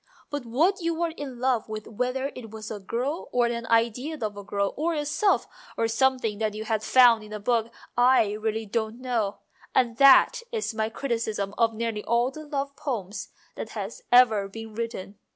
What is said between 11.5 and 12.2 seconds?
of nearly